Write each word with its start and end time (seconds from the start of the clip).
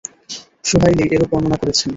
সুহাইলী 0.69 1.05
এরূপ 1.13 1.29
বর্ণনা 1.31 1.57
করেছেন। 1.61 1.89